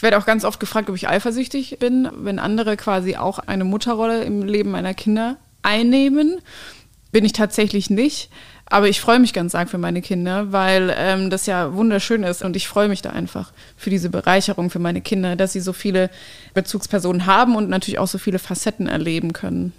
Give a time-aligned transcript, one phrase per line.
[0.00, 3.64] Ich werde auch ganz oft gefragt, ob ich eifersüchtig bin, wenn andere quasi auch eine
[3.64, 6.40] Mutterrolle im Leben meiner Kinder einnehmen.
[7.12, 8.30] Bin ich tatsächlich nicht.
[8.64, 12.42] Aber ich freue mich ganz arg für meine Kinder, weil ähm, das ja wunderschön ist
[12.42, 15.74] und ich freue mich da einfach für diese Bereicherung für meine Kinder, dass sie so
[15.74, 16.08] viele
[16.54, 19.74] Bezugspersonen haben und natürlich auch so viele Facetten erleben können.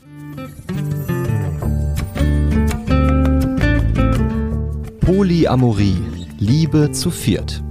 [5.00, 5.98] Polyamorie,
[6.38, 7.64] Liebe zu viert.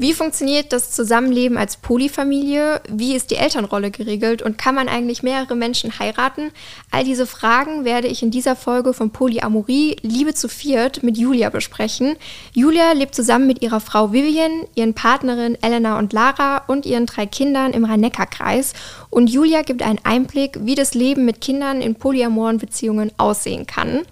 [0.00, 2.80] Wie funktioniert das Zusammenleben als Polyfamilie?
[2.88, 4.40] Wie ist die Elternrolle geregelt?
[4.40, 6.52] Und kann man eigentlich mehrere Menschen heiraten?
[6.90, 11.50] All diese Fragen werde ich in dieser Folge von Polyamorie Liebe zu viert mit Julia
[11.50, 12.16] besprechen.
[12.54, 17.26] Julia lebt zusammen mit ihrer Frau Vivian, ihren Partnerin Elena und Lara und ihren drei
[17.26, 18.72] Kindern im Rhein-Neckar-Kreis.
[19.10, 24.06] Und Julia gibt einen Einblick, wie das Leben mit Kindern in polyamoren Beziehungen aussehen kann.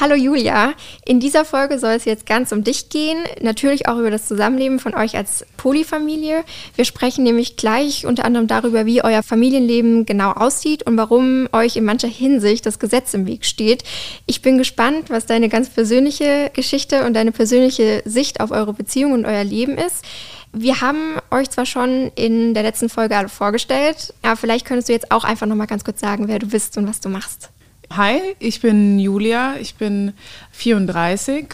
[0.00, 4.12] Hallo Julia, in dieser Folge soll es jetzt ganz um dich gehen, natürlich auch über
[4.12, 6.44] das Zusammenleben von euch als Polyfamilie.
[6.76, 11.74] Wir sprechen nämlich gleich unter anderem darüber, wie euer Familienleben genau aussieht und warum euch
[11.74, 13.82] in mancher Hinsicht das Gesetz im Weg steht.
[14.26, 19.14] Ich bin gespannt, was deine ganz persönliche Geschichte und deine persönliche Sicht auf eure Beziehung
[19.14, 20.04] und euer Leben ist.
[20.52, 24.92] Wir haben euch zwar schon in der letzten Folge alle vorgestellt, aber vielleicht könntest du
[24.92, 27.50] jetzt auch einfach noch mal ganz kurz sagen, wer du bist und was du machst.
[27.90, 30.12] Hi, ich bin Julia, ich bin
[30.52, 31.46] 34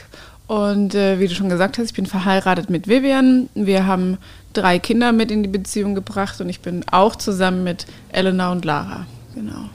[0.48, 3.48] und äh, wie du schon gesagt hast, ich bin verheiratet mit Vivian.
[3.54, 4.18] Wir haben
[4.52, 8.64] drei Kinder mit in die Beziehung gebracht und ich bin auch zusammen mit Elena und
[8.64, 9.06] Lara.
[9.34, 9.70] Genau.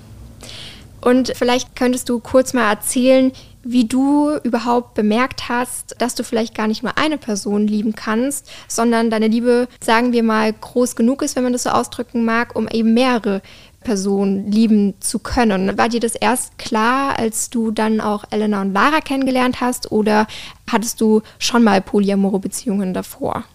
[1.02, 3.32] Und vielleicht könntest du kurz mal erzählen,
[3.64, 8.50] wie du überhaupt bemerkt hast, dass du vielleicht gar nicht nur eine Person lieben kannst,
[8.68, 12.56] sondern deine Liebe, sagen wir mal, groß genug ist, wenn man das so ausdrücken mag,
[12.56, 13.42] um eben mehrere
[13.82, 15.78] Person lieben zu können.
[15.78, 20.28] War dir das erst klar, als du dann auch Elena und Lara kennengelernt hast oder
[20.70, 23.46] hattest du schon mal polyamore Beziehungen davor?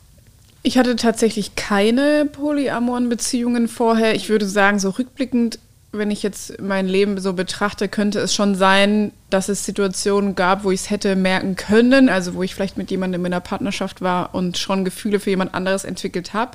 [0.63, 4.15] Ich hatte tatsächlich keine polyamoren Beziehungen vorher.
[4.15, 5.59] Ich würde sagen, so rückblickend,
[5.93, 10.65] wenn ich jetzt mein Leben so betrachte, könnte es schon sein, dass es Situationen gab,
[10.65, 14.01] wo ich es hätte merken können, also wo ich vielleicht mit jemandem in einer Partnerschaft
[14.01, 16.53] war und schon Gefühle für jemand anderes entwickelt habe.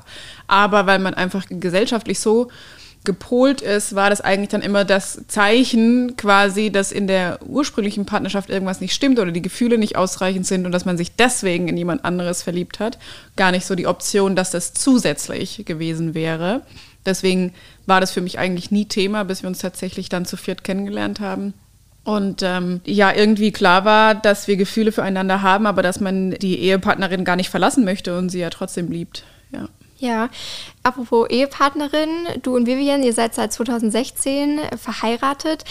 [0.48, 2.48] Aber weil man einfach gesellschaftlich so
[3.04, 8.50] gepolt ist, war das eigentlich dann immer das Zeichen quasi, dass in der ursprünglichen Partnerschaft
[8.50, 11.78] irgendwas nicht stimmt oder die Gefühle nicht ausreichend sind und dass man sich deswegen in
[11.78, 12.98] jemand anderes verliebt hat.
[13.36, 16.60] Gar nicht so die Option, dass das zusätzlich gewesen wäre.
[17.06, 17.54] Deswegen
[17.86, 21.20] war das für mich eigentlich nie Thema, bis wir uns tatsächlich dann zu viert kennengelernt
[21.20, 21.54] haben.
[22.04, 26.58] Und ähm, ja, irgendwie klar war, dass wir Gefühle füreinander haben, aber dass man die
[26.58, 29.24] Ehepartnerin gar nicht verlassen möchte und sie ja trotzdem liebt.
[30.00, 30.30] Ja.
[30.82, 32.08] Apropos Ehepartnerin,
[32.42, 35.64] du und Vivian, ihr seid seit 2016 verheiratet.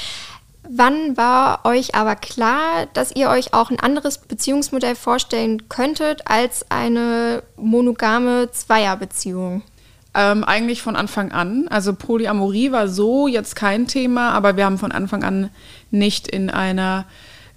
[0.70, 6.70] Wann war euch aber klar, dass ihr euch auch ein anderes Beziehungsmodell vorstellen könntet als
[6.70, 9.64] eine monogame Zweierbeziehung?
[10.14, 11.68] Ähm, eigentlich von Anfang an.
[11.70, 15.50] Also Polyamorie war so jetzt kein Thema, aber wir haben von Anfang an
[15.90, 17.06] nicht in einer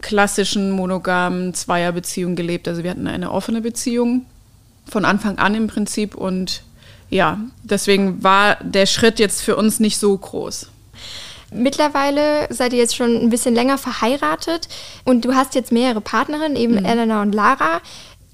[0.01, 2.67] klassischen monogamen Zweierbeziehung gelebt.
[2.67, 4.25] Also wir hatten eine offene Beziehung
[4.89, 6.63] von Anfang an im Prinzip und
[7.11, 10.69] ja, deswegen war der Schritt jetzt für uns nicht so groß.
[11.55, 14.69] Mittlerweile seid ihr jetzt schon ein bisschen länger verheiratet
[15.05, 16.85] und du hast jetzt mehrere Partnerinnen, eben mhm.
[16.85, 17.81] Elena und Lara.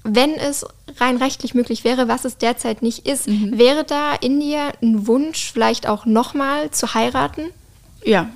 [0.03, 0.65] Wenn es
[0.97, 3.57] rein rechtlich möglich wäre, was es derzeit nicht ist, mhm.
[3.57, 7.51] wäre da in dir ein Wunsch, vielleicht auch nochmal zu heiraten?
[8.05, 8.29] Ja,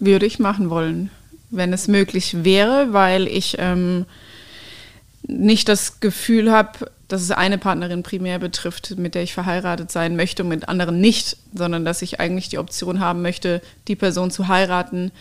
[0.00, 1.10] würde ich machen wollen,
[1.50, 4.06] wenn es möglich wäre, weil ich ähm,
[5.26, 10.16] nicht das Gefühl habe, dass es eine Partnerin primär betrifft, mit der ich verheiratet sein
[10.16, 14.30] möchte und mit anderen nicht, sondern dass ich eigentlich die Option haben möchte, die Person
[14.30, 15.12] zu heiraten,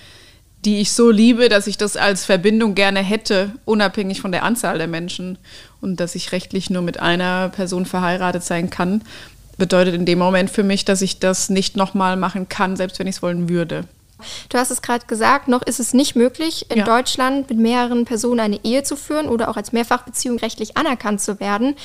[0.66, 4.78] die ich so liebe, dass ich das als Verbindung gerne hätte, unabhängig von der Anzahl
[4.78, 5.38] der Menschen
[5.82, 9.02] und dass ich rechtlich nur mit einer Person verheiratet sein kann,
[9.58, 13.08] bedeutet in dem Moment für mich, dass ich das nicht nochmal machen kann, selbst wenn
[13.08, 13.86] ich es wollen würde.
[14.50, 16.84] Du hast es gerade gesagt, noch ist es nicht möglich, in ja.
[16.86, 21.40] Deutschland mit mehreren Personen eine Ehe zu führen oder auch als Mehrfachbeziehung rechtlich anerkannt zu
[21.40, 21.76] werden.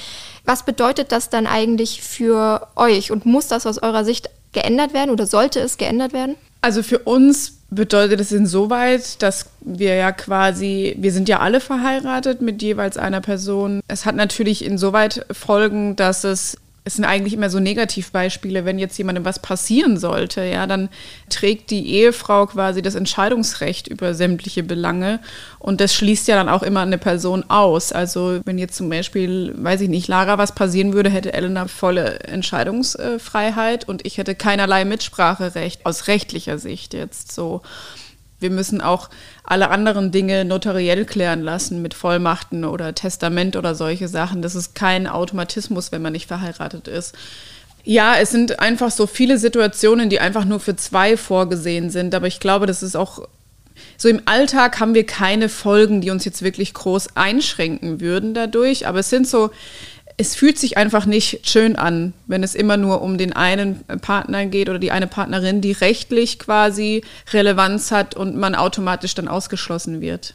[0.45, 5.11] Was bedeutet das dann eigentlich für euch und muss das aus eurer Sicht geändert werden
[5.11, 6.37] oder sollte es geändert werden?
[6.63, 12.41] Also für uns bedeutet es insoweit, dass wir ja quasi, wir sind ja alle verheiratet
[12.41, 13.81] mit jeweils einer Person.
[13.89, 16.57] Es hat natürlich insoweit Folgen, dass es
[16.87, 20.89] es sind eigentlich immer so Negativbeispiele, wenn jetzt jemandem was passieren sollte, ja, dann
[21.29, 25.19] trägt die Ehefrau quasi das Entscheidungsrecht über sämtliche Belange
[25.59, 27.91] und das schließt ja dann auch immer eine Person aus.
[27.91, 32.21] Also wenn jetzt zum Beispiel, weiß ich nicht, Lara was passieren würde, hätte Elena volle
[32.21, 37.63] Entscheidungsfreiheit und ich hätte keinerlei Mitspracherecht aus rechtlicher Sicht jetzt so.
[38.39, 39.09] Wir müssen auch
[39.45, 44.43] alle anderen Dinge notariell klären lassen mit Vollmachten oder Testament oder solche Sachen.
[44.43, 47.15] Das ist kein Automatismus, wenn man nicht verheiratet ist.
[47.85, 52.15] Ja, es sind einfach so viele Situationen, die einfach nur für zwei vorgesehen sind.
[52.15, 53.27] Aber ich glaube, das ist auch
[53.97, 58.87] so im Alltag haben wir keine Folgen, die uns jetzt wirklich groß einschränken würden dadurch.
[58.87, 59.51] Aber es sind so
[60.19, 64.47] es fühlt sich einfach nicht schön an, wenn es immer nur um den einen Partner
[64.47, 67.03] geht oder die eine Partnerin, die rechtlich quasi
[67.33, 70.35] Relevanz hat und man automatisch dann ausgeschlossen wird.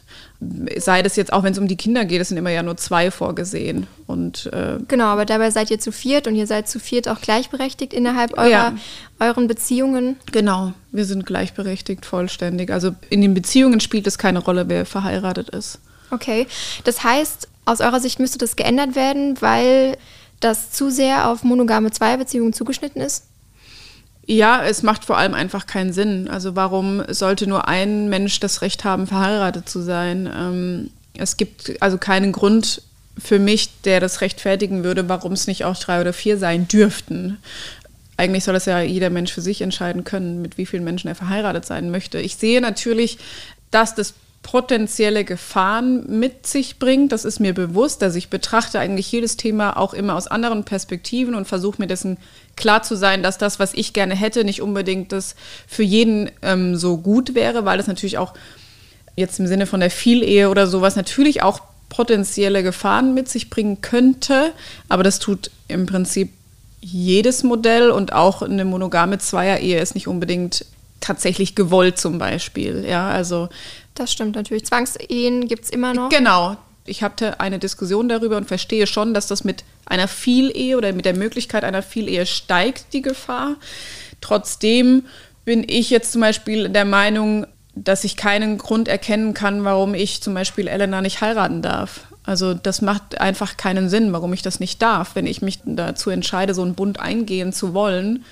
[0.76, 2.76] Sei das jetzt auch, wenn es um die Kinder geht, es sind immer ja nur
[2.76, 3.88] zwei vorgesehen.
[4.06, 7.20] Und, äh genau, aber dabei seid ihr zu viert und ihr seid zu viert auch
[7.20, 8.74] gleichberechtigt innerhalb eurer, ja.
[9.18, 10.16] euren Beziehungen.
[10.30, 12.70] Genau, wir sind gleichberechtigt, vollständig.
[12.70, 15.80] Also in den Beziehungen spielt es keine Rolle, wer verheiratet ist.
[16.12, 16.46] Okay,
[16.84, 19.96] das heißt, aus eurer Sicht müsste das geändert werden, weil
[20.40, 23.24] das zu sehr auf monogame Zweierbeziehungen zugeschnitten ist?
[24.26, 26.28] Ja, es macht vor allem einfach keinen Sinn.
[26.28, 30.30] Also warum sollte nur ein Mensch das Recht haben, verheiratet zu sein?
[30.32, 32.82] Ähm, es gibt also keinen Grund
[33.18, 37.38] für mich, der das rechtfertigen würde, warum es nicht auch drei oder vier sein dürften.
[38.16, 41.14] Eigentlich soll das ja jeder Mensch für sich entscheiden können, mit wie vielen Menschen er
[41.14, 42.18] verheiratet sein möchte.
[42.18, 43.18] Ich sehe natürlich,
[43.70, 47.12] dass das potenzielle Gefahren mit sich bringt.
[47.12, 48.02] Das ist mir bewusst.
[48.02, 52.18] Also ich betrachte eigentlich jedes Thema auch immer aus anderen Perspektiven und versuche mir dessen
[52.56, 55.36] klar zu sein, dass das, was ich gerne hätte, nicht unbedingt das
[55.66, 58.34] für jeden ähm, so gut wäre, weil es natürlich auch
[59.16, 63.80] jetzt im Sinne von der Vielehe oder sowas natürlich auch potenzielle Gefahren mit sich bringen
[63.80, 64.52] könnte.
[64.88, 66.30] Aber das tut im Prinzip
[66.80, 70.64] jedes Modell und auch eine monogame Zweierehe ist nicht unbedingt
[71.02, 72.86] tatsächlich gewollt zum Beispiel.
[72.88, 73.50] Ja, also
[73.94, 74.64] das stimmt natürlich.
[74.64, 76.08] Zwangsehen gibt es immer noch.
[76.08, 76.56] Genau.
[76.84, 81.04] Ich hatte eine Diskussion darüber und verstehe schon, dass das mit einer Vielehe oder mit
[81.04, 83.56] der Möglichkeit einer Vielehe steigt, die Gefahr.
[84.20, 85.04] Trotzdem
[85.44, 90.22] bin ich jetzt zum Beispiel der Meinung, dass ich keinen Grund erkennen kann, warum ich
[90.22, 92.00] zum Beispiel Elena nicht heiraten darf.
[92.24, 96.10] Also das macht einfach keinen Sinn, warum ich das nicht darf, wenn ich mich dazu
[96.10, 98.24] entscheide, so einen Bund eingehen zu wollen.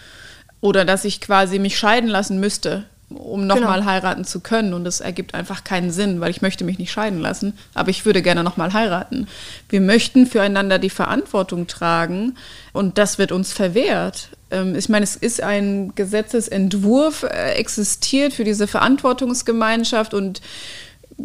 [0.61, 3.91] Oder dass ich quasi mich scheiden lassen müsste, um nochmal genau.
[3.91, 4.73] heiraten zu können.
[4.73, 8.05] Und das ergibt einfach keinen Sinn, weil ich möchte mich nicht scheiden lassen, aber ich
[8.05, 9.27] würde gerne nochmal heiraten.
[9.69, 12.37] Wir möchten füreinander die Verantwortung tragen
[12.73, 14.29] und das wird uns verwehrt.
[14.51, 20.41] Ähm, ich meine, es ist ein Gesetzesentwurf äh, existiert für diese Verantwortungsgemeinschaft und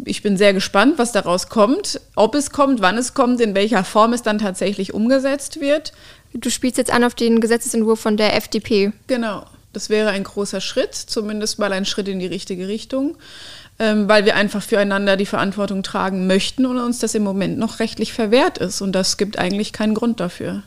[0.04, 3.84] ich bin sehr gespannt, was daraus kommt, ob es kommt, wann es kommt, in welcher
[3.84, 5.92] Form es dann tatsächlich umgesetzt wird.
[6.38, 8.92] Du spielst jetzt an auf den Gesetzesentwurf von der FDP.
[9.06, 9.46] Genau.
[9.72, 13.16] Das wäre ein großer Schritt, zumindest mal ein Schritt in die richtige Richtung,
[13.78, 17.78] ähm, weil wir einfach füreinander die Verantwortung tragen möchten und uns das im Moment noch
[17.78, 18.80] rechtlich verwehrt ist.
[18.80, 20.62] Und das gibt eigentlich keinen Grund dafür.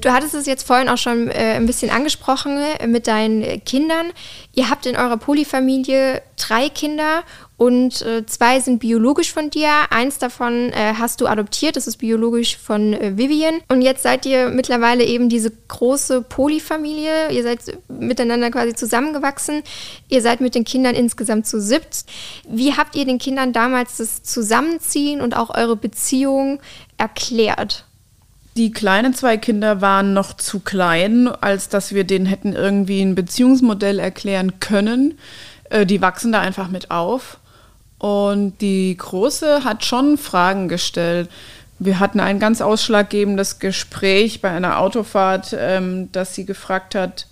[0.00, 4.12] Du hattest es jetzt vorhin auch schon äh, ein bisschen angesprochen äh, mit deinen Kindern.
[4.54, 7.22] Ihr habt in eurer Polyfamilie drei Kinder
[7.60, 9.68] und äh, zwei sind biologisch von dir.
[9.90, 13.60] Eins davon äh, hast du adoptiert, das ist biologisch von äh, Vivian.
[13.68, 17.30] Und jetzt seid ihr mittlerweile eben diese große Polyfamilie.
[17.30, 19.62] Ihr seid miteinander quasi zusammengewachsen.
[20.08, 22.06] Ihr seid mit den Kindern insgesamt zu siebt.
[22.48, 26.60] Wie habt ihr den Kindern damals das Zusammenziehen und auch eure Beziehung
[26.96, 27.84] erklärt?
[28.56, 33.14] Die kleinen zwei Kinder waren noch zu klein, als dass wir denen hätten irgendwie ein
[33.14, 35.18] Beziehungsmodell erklären können.
[35.68, 37.36] Äh, die wachsen da einfach mit auf.
[38.00, 41.28] Und die Große hat schon Fragen gestellt.
[41.78, 47.26] Wir hatten ein ganz ausschlaggebendes Gespräch bei einer Autofahrt, ähm, dass sie gefragt hat,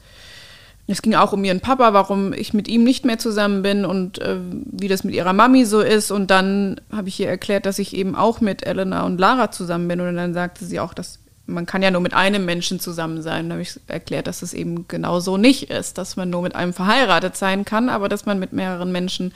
[0.91, 4.19] es ging auch um ihren Papa, warum ich mit ihm nicht mehr zusammen bin und
[4.21, 6.11] äh, wie das mit ihrer Mami so ist.
[6.11, 9.89] Und dann habe ich ihr erklärt, dass ich eben auch mit Elena und Lara zusammen
[9.89, 10.01] bin.
[10.01, 13.49] Und dann sagte sie auch, dass man kann ja nur mit einem Menschen zusammen sein.
[13.49, 16.55] Dann habe ich erklärt, dass es eben genau so nicht ist, dass man nur mit
[16.55, 19.33] einem verheiratet sein kann, aber dass man mit mehreren Menschen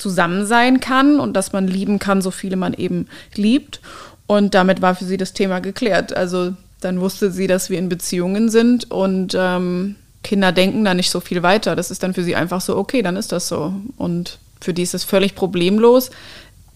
[0.00, 3.80] zusammen sein kann und dass man lieben kann, so viele man eben liebt.
[4.26, 6.16] Und damit war für sie das Thema geklärt.
[6.16, 11.10] Also dann wusste sie, dass wir in Beziehungen sind und ähm, Kinder denken da nicht
[11.10, 11.76] so viel weiter.
[11.76, 13.74] Das ist dann für sie einfach so, okay, dann ist das so.
[13.96, 16.10] Und für die ist es völlig problemlos.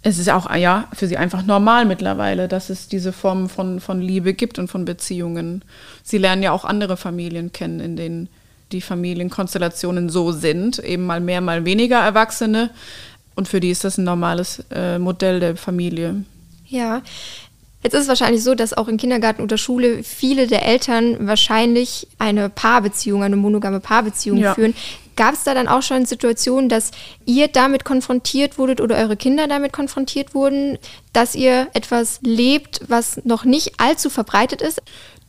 [0.03, 4.01] Es ist auch ja für sie einfach normal mittlerweile, dass es diese Form von, von
[4.01, 5.63] Liebe gibt und von Beziehungen.
[6.03, 8.29] Sie lernen ja auch andere Familien kennen, in denen
[8.73, 12.71] die Familienkonstellationen so sind, eben mal mehr, mal weniger Erwachsene.
[13.35, 16.25] Und für die ist das ein normales äh, Modell der Familie.
[16.67, 17.03] Ja.
[17.85, 22.07] Jetzt ist es wahrscheinlich so, dass auch in Kindergarten oder Schule viele der Eltern wahrscheinlich
[22.19, 24.55] eine Paarbeziehung, eine monogame Paarbeziehung ja.
[24.55, 24.75] führen.
[25.17, 26.93] Gab es da dann auch schon Situationen, dass
[27.27, 30.79] ihr damit konfrontiert wurdet oder eure Kinder damit konfrontiert wurden,
[31.13, 34.81] dass ihr etwas lebt, was noch nicht allzu verbreitet ist?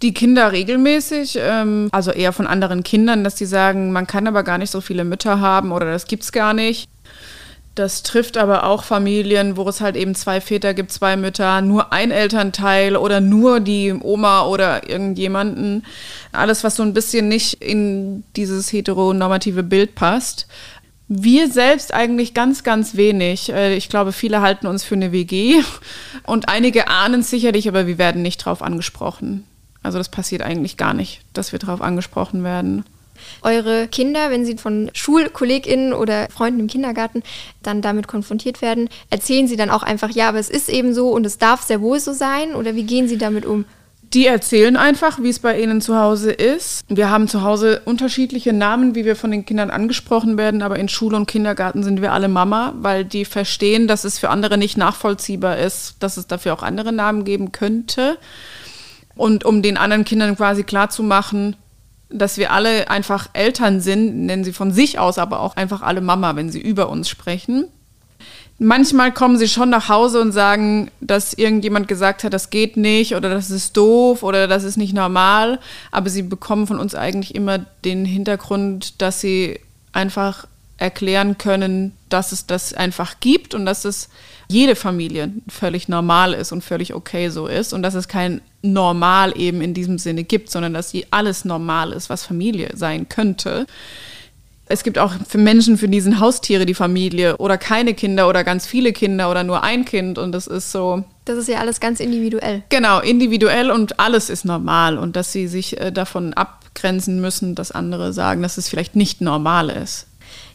[0.01, 4.43] Die Kinder regelmäßig, ähm, also eher von anderen Kindern, dass die sagen, man kann aber
[4.43, 6.87] gar nicht so viele Mütter haben oder das gibt's gar nicht.
[7.75, 11.91] Das trifft aber auch Familien, wo es halt eben zwei Väter gibt, zwei Mütter, nur
[11.91, 15.85] ein Elternteil oder nur die Oma oder irgendjemanden.
[16.31, 20.47] Alles, was so ein bisschen nicht in dieses heteronormative Bild passt.
[21.09, 23.51] Wir selbst eigentlich ganz, ganz wenig.
[23.51, 25.61] Äh, ich glaube, viele halten uns für eine WG
[26.23, 29.43] und einige ahnen sicherlich, aber wir werden nicht drauf angesprochen.
[29.83, 32.85] Also das passiert eigentlich gar nicht, dass wir drauf angesprochen werden
[33.41, 37.23] eure Kinder, wenn sie von SchulkollegInnen oder Freunden im Kindergarten
[37.63, 41.09] dann damit konfrontiert werden, erzählen sie dann auch einfach, ja, aber es ist eben so
[41.09, 42.55] und es darf sehr wohl so sein?
[42.55, 43.65] Oder wie gehen sie damit um?
[44.13, 46.85] Die erzählen einfach, wie es bei ihnen zu Hause ist.
[46.87, 50.87] Wir haben zu Hause unterschiedliche Namen, wie wir von den Kindern angesprochen werden, aber in
[50.87, 54.77] Schule und Kindergarten sind wir alle Mama, weil die verstehen, dass es für andere nicht
[54.77, 58.17] nachvollziehbar ist, dass es dafür auch andere Namen geben könnte.
[59.15, 61.55] Und um den anderen Kindern quasi klarzumachen,
[62.09, 66.01] dass wir alle einfach Eltern sind, nennen sie von sich aus, aber auch einfach alle
[66.01, 67.65] Mama, wenn sie über uns sprechen.
[68.57, 73.13] Manchmal kommen sie schon nach Hause und sagen, dass irgendjemand gesagt hat, das geht nicht
[73.15, 75.59] oder das ist doof oder das ist nicht normal.
[75.91, 79.59] Aber sie bekommen von uns eigentlich immer den Hintergrund, dass sie
[79.91, 84.09] einfach erklären können, dass es das einfach gibt und dass es
[84.47, 89.37] jede Familie völlig normal ist und völlig okay so ist und dass es kein Normal
[89.39, 93.67] eben in diesem Sinne gibt, sondern dass sie alles normal ist, was Familie sein könnte.
[94.67, 98.65] Es gibt auch für Menschen, für diesen Haustiere die Familie oder keine Kinder oder ganz
[98.65, 101.03] viele Kinder oder nur ein Kind und das ist so.
[101.25, 102.63] Das ist ja alles ganz individuell.
[102.69, 107.71] Genau, individuell und alles ist normal und dass sie sich äh, davon abgrenzen müssen, dass
[107.71, 110.07] andere sagen, dass es vielleicht nicht normal ist.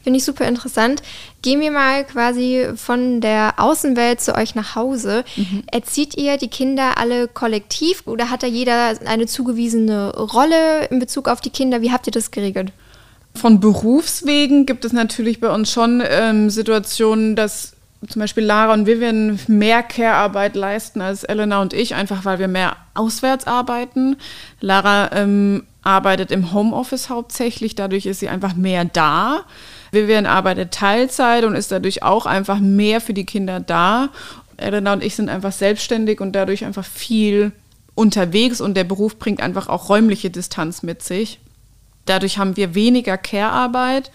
[0.02, 1.02] Finde ich super interessant.
[1.42, 5.24] Gehen wir mal quasi von der Außenwelt zu euch nach Hause.
[5.36, 5.62] Mhm.
[5.70, 11.28] Erzieht ihr die Kinder alle kollektiv oder hat da jeder eine zugewiesene Rolle in Bezug
[11.28, 11.82] auf die Kinder?
[11.82, 12.72] Wie habt ihr das geregelt?
[13.34, 17.74] Von Berufswegen gibt es natürlich bei uns schon ähm, Situationen, dass
[18.08, 22.48] zum Beispiel Lara und Vivian mehr Care-Arbeit leisten als Elena und ich, einfach weil wir
[22.48, 24.16] mehr auswärts arbeiten.
[24.60, 29.44] Lara ähm, arbeitet im Homeoffice hauptsächlich, dadurch ist sie einfach mehr da.
[29.92, 34.10] Vivian arbeitet Teilzeit und ist dadurch auch einfach mehr für die Kinder da.
[34.56, 37.52] Elena und ich sind einfach selbstständig und dadurch einfach viel
[37.94, 41.40] unterwegs und der Beruf bringt einfach auch räumliche Distanz mit sich.
[42.06, 44.10] Dadurch haben wir weniger Care-Arbeit.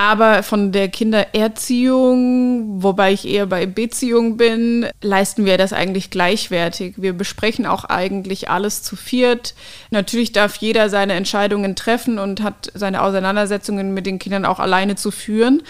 [0.00, 6.94] Aber von der Kindererziehung, wobei ich eher bei Beziehung bin, leisten wir das eigentlich gleichwertig.
[6.98, 9.56] Wir besprechen auch eigentlich alles zu viert.
[9.90, 14.94] Natürlich darf jeder seine Entscheidungen treffen und hat seine Auseinandersetzungen mit den Kindern auch alleine
[14.94, 15.64] zu führen.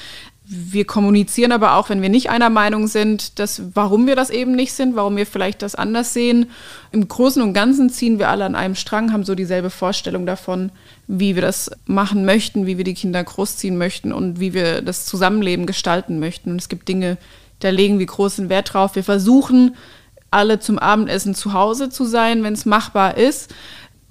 [0.50, 4.52] Wir kommunizieren aber auch, wenn wir nicht einer Meinung sind, dass, warum wir das eben
[4.52, 6.46] nicht sind, warum wir vielleicht das anders sehen.
[6.90, 10.72] Im Großen und Ganzen ziehen wir alle an einem Strang, haben so dieselbe Vorstellung davon,
[11.06, 15.04] wie wir das machen möchten, wie wir die Kinder großziehen möchten und wie wir das
[15.04, 16.52] Zusammenleben gestalten möchten.
[16.52, 17.18] Und es gibt Dinge,
[17.60, 18.94] da legen wir großen Wert drauf.
[18.94, 19.76] Wir versuchen,
[20.30, 23.52] alle zum Abendessen zu Hause zu sein, wenn es machbar ist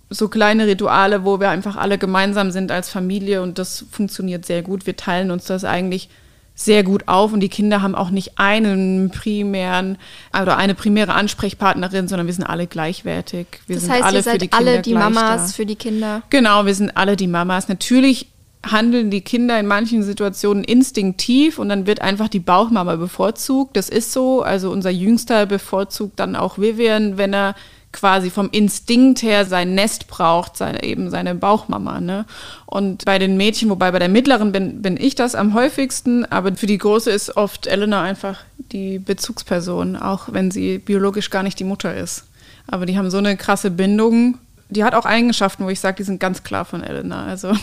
[0.10, 4.62] so kleine Rituale, wo wir einfach alle gemeinsam sind als Familie und das funktioniert sehr
[4.62, 4.86] gut.
[4.86, 6.10] Wir teilen uns das eigentlich
[6.60, 10.00] sehr gut auf und die Kinder haben auch nicht einen primären
[10.34, 13.46] oder eine primäre Ansprechpartnerin, sondern wir sind alle gleichwertig.
[13.68, 15.56] Wir das sind heißt, alle ihr seid für die alle Kinder die Mamas da.
[15.56, 16.24] für die Kinder.
[16.32, 17.68] Genau, wir sind alle die Mamas.
[17.68, 18.28] Natürlich
[18.66, 23.78] handeln die Kinder in manchen Situationen instinktiv und dann wird einfach die Bauchmama bevorzugt.
[23.78, 24.42] Das ist so.
[24.42, 27.54] Also unser Jüngster bevorzugt dann auch Vivian, wenn er
[27.98, 32.00] quasi vom Instinkt her sein Nest braucht, seine, eben seine Bauchmama.
[32.00, 32.26] Ne?
[32.68, 36.56] Und bei den Mädchen, wobei bei der mittleren bin, bin ich das am häufigsten, aber
[36.56, 41.60] für die große ist oft Elena einfach die Bezugsperson, auch wenn sie biologisch gar nicht
[41.60, 42.26] die Mutter ist.
[42.68, 44.38] Aber die haben so eine krasse Bindung.
[44.70, 47.26] Die hat auch Eigenschaften, wo ich sage, die sind ganz klar von Elena.
[47.26, 47.54] Also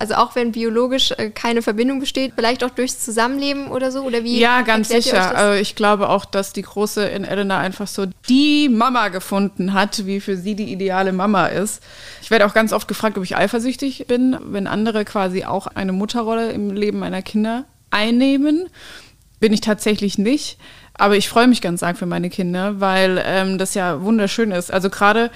[0.00, 4.02] also auch wenn biologisch äh, keine Verbindung besteht, vielleicht auch durchs Zusammenleben oder so?
[4.02, 5.36] Oder wie ja, ganz sicher.
[5.36, 10.06] Also ich glaube auch, dass die Große in Elena einfach so die Mama gefunden hat,
[10.06, 11.82] wie für sie die ideale Mama ist.
[12.22, 15.92] Ich werde auch ganz oft gefragt, ob ich eifersüchtig bin, wenn andere quasi auch eine
[15.92, 18.70] Mutterrolle im Leben meiner Kinder einnehmen.
[19.38, 20.56] Bin ich tatsächlich nicht.
[20.94, 24.72] Aber ich freue mich ganz arg für meine Kinder, weil ähm, das ja wunderschön ist.
[24.72, 25.30] Also gerade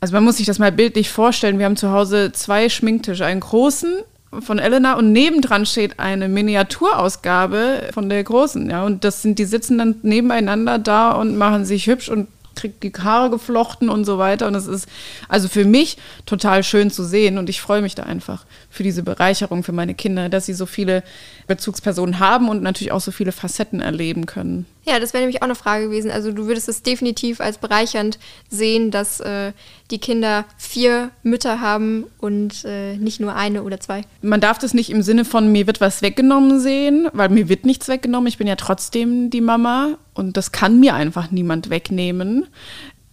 [0.00, 1.58] also man muss sich das mal bildlich vorstellen.
[1.58, 3.92] Wir haben zu Hause zwei Schminktische, einen großen
[4.40, 8.84] von Elena und nebendran steht eine Miniaturausgabe von der Großen, ja.
[8.84, 12.92] Und das sind, die sitzen dann nebeneinander da und machen sich hübsch und kriegt die
[12.92, 14.46] Haare geflochten und so weiter.
[14.46, 14.88] Und es ist
[15.28, 19.02] also für mich total schön zu sehen und ich freue mich da einfach für diese
[19.02, 21.02] Bereicherung für meine Kinder, dass sie so viele
[21.46, 24.66] Bezugspersonen haben und natürlich auch so viele Facetten erleben können.
[24.88, 26.10] Ja, das wäre nämlich auch eine Frage gewesen.
[26.10, 28.18] Also du würdest es definitiv als bereichernd
[28.48, 29.52] sehen, dass äh,
[29.90, 34.02] die Kinder vier Mütter haben und äh, nicht nur eine oder zwei.
[34.22, 37.66] Man darf das nicht im Sinne von mir wird was weggenommen sehen, weil mir wird
[37.66, 38.28] nichts weggenommen.
[38.28, 42.46] Ich bin ja trotzdem die Mama und das kann mir einfach niemand wegnehmen.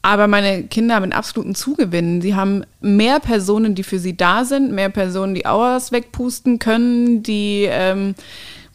[0.01, 2.21] Aber meine Kinder haben einen absoluten Zugewinn.
[2.21, 7.21] Sie haben mehr Personen, die für sie da sind, mehr Personen, die Auers wegpusten können,
[7.21, 8.15] die ähm,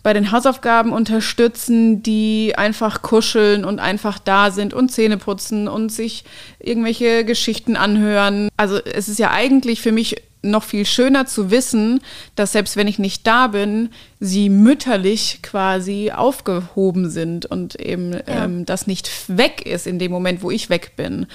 [0.02, 5.90] bei den Hausaufgaben unterstützen, die einfach kuscheln und einfach da sind und Zähne putzen und
[5.90, 6.24] sich
[6.58, 8.48] irgendwelche Geschichten anhören.
[8.56, 12.00] Also es ist ja eigentlich für mich noch viel schöner zu wissen,
[12.34, 13.90] dass selbst wenn ich nicht da bin,
[14.20, 18.44] sie mütterlich quasi aufgehoben sind und eben ja.
[18.44, 21.26] ähm, das nicht weg ist in dem Moment, wo ich weg bin.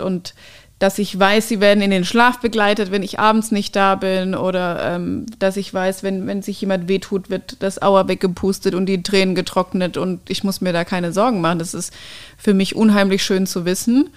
[0.00, 0.34] Und
[0.82, 4.34] dass ich weiß, sie werden in den Schlaf begleitet, wenn ich abends nicht da bin
[4.34, 8.86] oder ähm, dass ich weiß, wenn, wenn sich jemand wehtut, wird das Auer weggepustet und
[8.86, 11.60] die Tränen getrocknet und ich muss mir da keine Sorgen machen.
[11.60, 11.94] Das ist
[12.36, 14.10] für mich unheimlich schön zu wissen.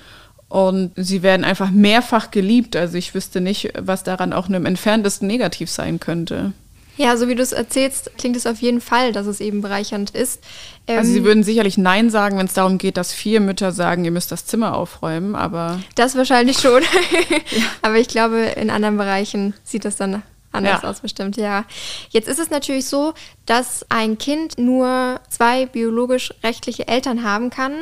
[0.48, 2.76] Und sie werden einfach mehrfach geliebt.
[2.76, 6.54] Also ich wüsste nicht, was daran auch im entferntesten negativ sein könnte.
[6.98, 10.12] Ja, so wie du es erzählst, klingt es auf jeden Fall, dass es eben bereichernd
[10.12, 10.42] ist.
[10.88, 14.06] Ähm, also Sie würden sicherlich Nein sagen, wenn es darum geht, dass vier Mütter sagen,
[14.06, 15.80] ihr müsst das Zimmer aufräumen, aber.
[15.96, 16.84] Das wahrscheinlich schon.
[17.52, 17.64] ja.
[17.82, 20.24] Aber ich glaube, in anderen Bereichen sieht das dann
[20.56, 20.90] anders ja.
[20.90, 21.66] aus, bestimmt, ja.
[22.10, 23.14] Jetzt ist es natürlich so,
[23.46, 27.74] dass ein Kind nur zwei biologisch-rechtliche Eltern haben kann,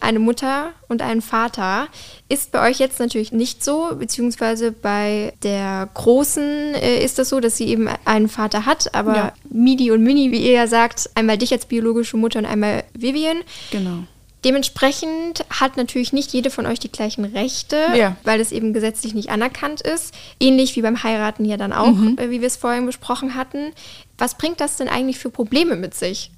[0.00, 1.88] eine Mutter und einen Vater.
[2.28, 7.40] Ist bei euch jetzt natürlich nicht so, beziehungsweise bei der Großen äh, ist das so,
[7.40, 9.32] dass sie eben einen Vater hat, aber ja.
[9.50, 13.38] Midi und Mini, wie ihr ja sagt, einmal dich als biologische Mutter und einmal Vivian.
[13.70, 14.04] Genau.
[14.44, 18.16] Dementsprechend hat natürlich nicht jede von euch die gleichen Rechte, ja.
[18.24, 20.14] weil es eben gesetzlich nicht anerkannt ist.
[20.38, 22.16] Ähnlich wie beim Heiraten ja dann auch, mhm.
[22.18, 23.72] äh, wie wir es vorhin besprochen hatten.
[24.16, 26.30] Was bringt das denn eigentlich für Probleme mit sich?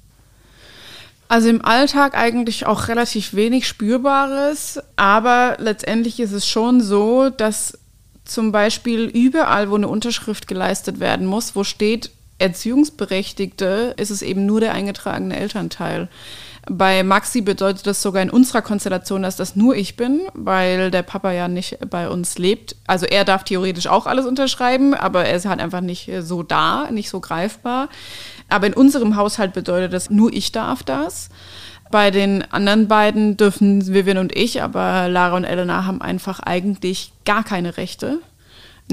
[1.29, 7.79] Also im Alltag eigentlich auch relativ wenig Spürbares, aber letztendlich ist es schon so, dass
[8.25, 14.45] zum Beispiel überall, wo eine Unterschrift geleistet werden muss, wo steht Erziehungsberechtigte, ist es eben
[14.45, 16.09] nur der eingetragene Elternteil.
[16.69, 21.01] Bei Maxi bedeutet das sogar in unserer Konstellation, dass das nur ich bin, weil der
[21.01, 22.77] Papa ja nicht bei uns lebt.
[22.87, 26.89] Also er darf theoretisch auch alles unterschreiben, aber er ist halt einfach nicht so da,
[26.89, 27.89] nicht so greifbar.
[28.47, 31.29] Aber in unserem Haushalt bedeutet das, nur ich darf das.
[31.91, 37.11] Bei den anderen beiden dürfen Vivian und ich, aber Lara und Elena haben einfach eigentlich
[37.25, 38.19] gar keine Rechte.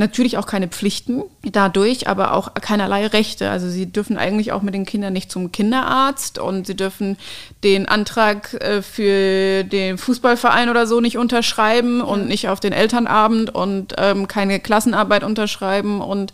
[0.00, 3.50] Natürlich auch keine Pflichten dadurch, aber auch keinerlei Rechte.
[3.50, 7.18] Also sie dürfen eigentlich auch mit den Kindern nicht zum Kinderarzt und sie dürfen
[7.64, 13.54] den Antrag äh, für den Fußballverein oder so nicht unterschreiben und nicht auf den Elternabend
[13.54, 16.32] und ähm, keine Klassenarbeit unterschreiben und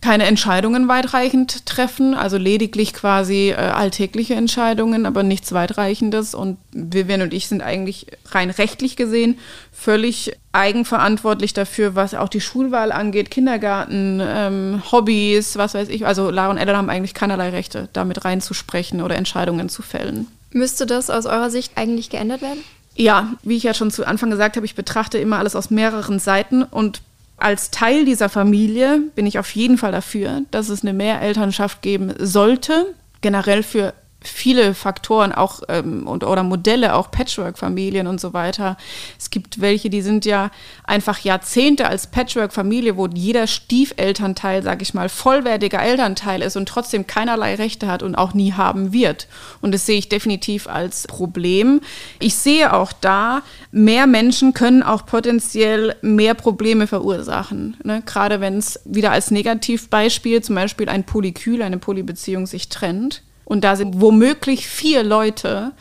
[0.00, 6.34] keine Entscheidungen weitreichend treffen, also lediglich quasi äh, alltägliche Entscheidungen, aber nichts weitreichendes.
[6.34, 9.38] Und Vivian und ich sind eigentlich rein rechtlich gesehen
[9.72, 16.06] völlig eigenverantwortlich dafür, was auch die Schulwahl angeht, Kindergarten, ähm, Hobbys, was weiß ich.
[16.06, 20.28] Also Lara und Ellen haben eigentlich keinerlei Rechte, damit reinzusprechen oder Entscheidungen zu fällen.
[20.50, 22.60] Müsste das aus eurer Sicht eigentlich geändert werden?
[22.96, 26.18] Ja, wie ich ja schon zu Anfang gesagt habe, ich betrachte immer alles aus mehreren
[26.18, 27.02] Seiten und
[27.40, 32.12] als Teil dieser Familie bin ich auf jeden Fall dafür, dass es eine Mehrelternschaft geben
[32.18, 32.94] sollte.
[33.20, 38.76] Generell für viele Faktoren auch ähm, und oder Modelle, auch Patchwork-Familien und so weiter.
[39.18, 40.50] Es gibt welche, die sind ja
[40.84, 47.06] einfach Jahrzehnte als Patchwork-Familie, wo jeder Stiefelternteil, sag ich mal, vollwertiger Elternteil ist und trotzdem
[47.06, 49.26] keinerlei Rechte hat und auch nie haben wird.
[49.62, 51.80] Und das sehe ich definitiv als Problem.
[52.18, 57.76] Ich sehe auch da, mehr Menschen können auch potenziell mehr Probleme verursachen.
[57.84, 58.02] Ne?
[58.04, 63.64] Gerade wenn es wieder als Negativbeispiel zum Beispiel ein Polykül, eine Polybeziehung sich trennt und
[63.64, 65.72] da sind womöglich vier Leute,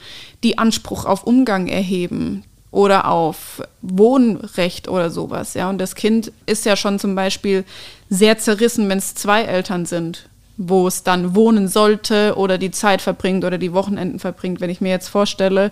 [0.44, 5.54] die Anspruch auf Umgang erheben oder auf Wohnrecht oder sowas.
[5.54, 7.64] Ja, und das Kind ist ja schon zum Beispiel
[8.10, 13.04] sehr zerrissen, wenn es zwei Eltern sind, wo es dann wohnen sollte oder die Zeit
[13.04, 14.62] verbringt oder die Wochenenden verbringt.
[14.62, 15.70] Wenn ich mir jetzt vorstelle,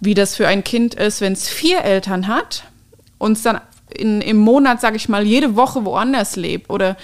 [0.00, 2.64] wie das für ein Kind ist, wenn es vier Eltern hat
[3.18, 3.60] und es dann
[3.94, 6.96] in, im Monat, sage ich mal, jede Woche woanders lebt oder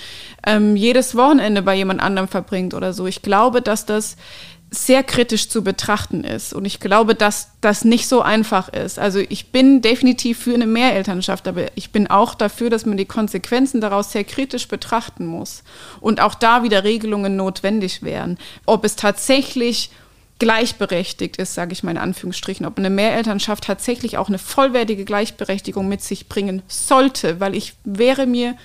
[0.47, 3.07] ähm, jedes Wochenende bei jemand anderem verbringt oder so.
[3.07, 4.17] Ich glaube, dass das
[4.75, 6.55] sehr kritisch zu betrachten ist.
[6.55, 8.99] Und ich glaube, dass das nicht so einfach ist.
[8.99, 13.05] Also ich bin definitiv für eine Mehrelternschaft, aber ich bin auch dafür, dass man die
[13.05, 15.63] Konsequenzen daraus sehr kritisch betrachten muss.
[16.01, 18.39] Und auch da wieder Regelungen notwendig wären.
[18.65, 19.91] Ob es tatsächlich
[20.43, 25.87] gleichberechtigt ist, sage ich mal in Anführungsstrichen, ob eine Mehrelternschaft tatsächlich auch eine vollwertige Gleichberechtigung
[25.87, 28.57] mit sich bringen sollte, weil ich wäre mir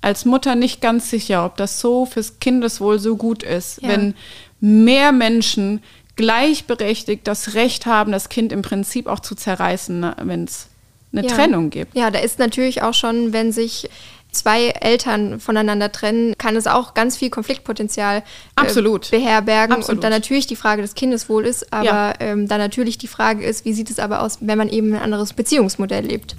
[0.00, 3.90] als Mutter nicht ganz sicher, ob das so fürs Kindeswohl so gut ist, ja.
[3.90, 4.14] wenn
[4.60, 5.82] mehr Menschen
[6.16, 10.68] gleichberechtigt das Recht haben, das Kind im Prinzip auch zu zerreißen, ne, wenn es
[11.12, 11.34] eine ja.
[11.34, 11.94] Trennung gibt.
[11.94, 13.90] Ja, da ist natürlich auch schon, wenn sich
[14.32, 18.22] zwei Eltern voneinander trennen, kann es auch ganz viel Konfliktpotenzial äh,
[18.56, 19.10] Absolut.
[19.10, 19.76] beherbergen.
[19.76, 19.98] Absolut.
[19.98, 22.14] Und dann natürlich die Frage des Kindeswohl ist, aber ja.
[22.20, 25.02] ähm, dann natürlich die Frage ist, wie sieht es aber aus, wenn man eben ein
[25.02, 26.36] anderes Beziehungsmodell lebt.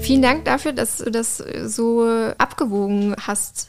[0.00, 3.68] Vielen Dank dafür, dass du das so abgewogen hast.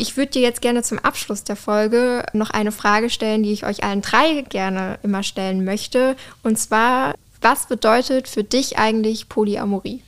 [0.00, 3.66] Ich würde dir jetzt gerne zum Abschluss der Folge noch eine Frage stellen, die ich
[3.66, 6.16] euch allen drei gerne immer stellen möchte.
[6.42, 10.02] Und zwar, was bedeutet für dich eigentlich Polyamorie?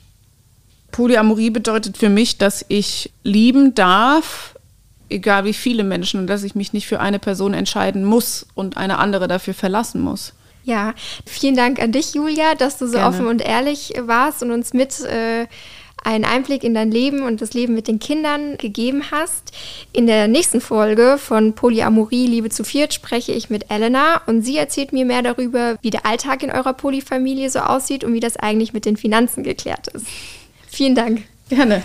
[0.91, 4.55] Polyamorie bedeutet für mich, dass ich lieben darf,
[5.09, 8.77] egal wie viele Menschen, und dass ich mich nicht für eine Person entscheiden muss und
[8.77, 10.33] eine andere dafür verlassen muss.
[10.63, 10.95] Ja,
[11.27, 13.09] vielen Dank an dich, Julia, dass du so Gerne.
[13.09, 15.45] offen und ehrlich warst und uns mit äh,
[16.03, 19.51] einen Einblick in dein Leben und das Leben mit den Kindern gegeben hast.
[19.91, 24.57] In der nächsten Folge von Polyamorie, Liebe zu viert, spreche ich mit Elena und sie
[24.57, 28.37] erzählt mir mehr darüber, wie der Alltag in eurer Polyfamilie so aussieht und wie das
[28.37, 30.07] eigentlich mit den Finanzen geklärt ist.
[30.67, 31.23] Vielen Dank.
[31.49, 31.83] Gerne.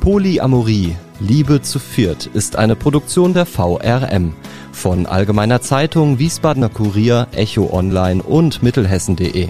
[0.00, 4.34] Polyamorie, Liebe zu viert ist eine Produktion der VRM
[4.72, 9.48] von Allgemeiner Zeitung, Wiesbadener Kurier, Echo Online und Mittelhessen.de.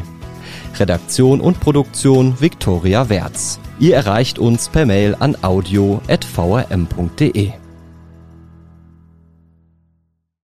[0.79, 3.59] Redaktion und Produktion Viktoria Werz.
[3.79, 6.03] Ihr erreicht uns per Mail an audio.vrm.de.